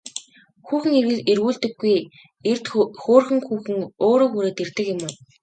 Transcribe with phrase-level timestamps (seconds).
[0.65, 0.93] Хүүхэн
[1.31, 1.97] эргүүлдэггүй
[2.49, 2.65] эрд
[3.03, 3.77] хөөрхөн хүүхэн
[4.07, 5.13] өөрөө хүрээд ирдэг юм уу?